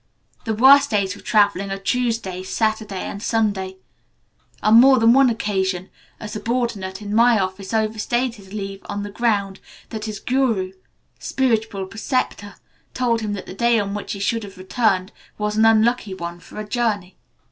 The 0.45 0.55
worst 0.55 0.89
days 0.89 1.13
for 1.13 1.19
travelling 1.19 1.69
are 1.69 1.77
Tuesday, 1.77 2.41
Saturday, 2.41 3.03
and 3.03 3.21
Sunday. 3.21 3.77
On 4.63 4.73
more 4.81 4.97
than 4.97 5.13
one 5.13 5.29
occasion, 5.29 5.91
a 6.19 6.27
subordinate 6.27 7.03
in 7.03 7.13
my 7.13 7.37
office 7.37 7.71
overstayed 7.71 8.33
his 8.33 8.51
leave 8.51 8.81
on 8.89 9.03
the 9.03 9.11
ground 9.11 9.59
that 9.89 10.05
his 10.05 10.19
guru 10.19 10.71
(spiritual 11.19 11.85
preceptor) 11.85 12.55
told 12.95 13.21
him 13.21 13.33
that 13.33 13.45
the 13.45 13.53
day 13.53 13.77
on 13.79 13.93
which 13.93 14.13
he 14.13 14.19
should 14.19 14.41
have 14.41 14.57
returned 14.57 15.11
was 15.37 15.55
an 15.55 15.65
unlucky 15.65 16.15
one 16.15 16.39
for 16.39 16.59
a 16.59 16.67
journey. 16.67 17.15